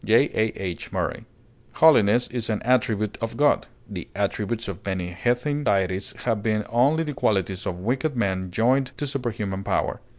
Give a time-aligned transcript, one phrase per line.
[0.03, 0.31] J.
[0.33, 0.51] A.
[0.59, 0.91] H.
[0.91, 1.17] MURRAY.
[1.17, 1.25] [M.]
[1.73, 7.03] Holiness is an attribute of God; the attributes of many heathen deities have been only
[7.03, 9.99] the qualities of wicked men joined to superhuman power.